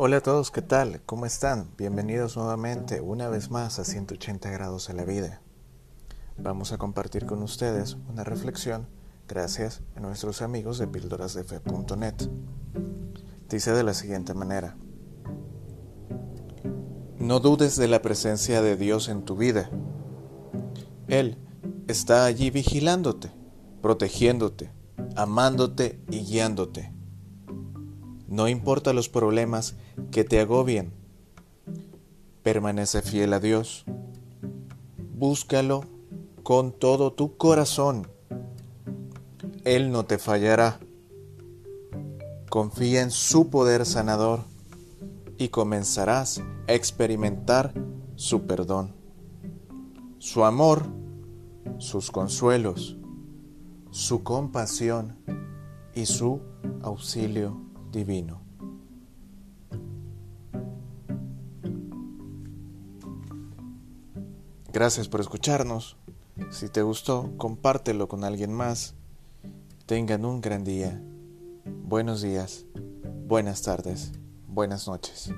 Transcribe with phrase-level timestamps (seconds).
[0.00, 1.02] Hola a todos, ¿qué tal?
[1.06, 1.70] ¿Cómo están?
[1.76, 5.40] Bienvenidos nuevamente, una vez más, a 180 grados de la vida.
[6.36, 8.86] Vamos a compartir con ustedes una reflexión
[9.26, 12.14] gracias a nuestros amigos de píldorasdefe.net.
[13.48, 14.76] Dice de la siguiente manera.
[17.18, 19.68] No dudes de la presencia de Dios en tu vida.
[21.08, 21.38] Él
[21.88, 23.32] está allí vigilándote,
[23.82, 24.70] protegiéndote,
[25.16, 26.97] amándote y guiándote.
[28.28, 29.74] No importa los problemas
[30.10, 30.92] que te agobien,
[32.42, 33.86] permanece fiel a Dios.
[35.14, 35.84] Búscalo
[36.42, 38.06] con todo tu corazón.
[39.64, 40.78] Él no te fallará.
[42.50, 44.40] Confía en su poder sanador
[45.38, 47.72] y comenzarás a experimentar
[48.14, 48.94] su perdón,
[50.18, 50.84] su amor,
[51.78, 52.98] sus consuelos,
[53.90, 55.16] su compasión
[55.94, 56.40] y su
[56.82, 58.42] auxilio divino.
[64.72, 65.96] Gracias por escucharnos.
[66.50, 68.94] Si te gustó, compártelo con alguien más.
[69.86, 71.02] Tengan un gran día.
[71.64, 72.66] Buenos días,
[73.26, 74.12] buenas tardes,
[74.46, 75.32] buenas noches.